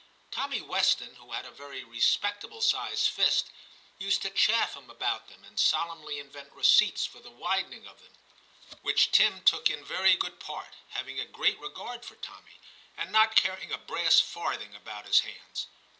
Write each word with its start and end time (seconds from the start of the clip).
Tommy 0.31 0.61
Weston, 0.61 1.13
who 1.17 1.31
had 1.31 1.45
a 1.45 1.51
very 1.51 1.83
respectable 1.83 2.59
sized 2.59 3.07
fist, 3.09 3.51
used 3.99 4.23
to 4.23 4.31
chaff 4.31 4.73
him 4.75 4.89
about 4.89 5.27
them, 5.27 5.43
and 5.43 5.59
solemnly 5.59 6.17
invent 6.17 6.51
receipts 6.53 7.05
for 7.05 7.19
the 7.19 7.29
widening 7.29 7.85
of 7.85 8.01
them, 8.01 8.13
which 8.81 9.11
Tim 9.11 9.43
took 9.43 9.69
in 9.69 9.85
very 9.85 10.15
good 10.15 10.39
part, 10.39 10.73
having 10.89 11.19
a 11.19 11.25
great 11.25 11.59
regard 11.59 12.03
for 12.03 12.15
Tommy, 12.15 12.59
and 12.97 13.11
not 13.11 13.35
caring 13.35 13.71
a 13.71 13.77
brass 13.77 14.19
farthing 14.19 14.73
about 14.73 15.05
his 15.05 15.19
hands. 15.19 15.67